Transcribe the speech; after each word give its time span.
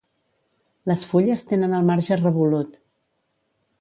Les 0.91 1.03
fulles 1.11 1.43
tenen 1.51 1.77
el 1.81 1.85
marge 1.91 2.19
revolut. 2.23 2.77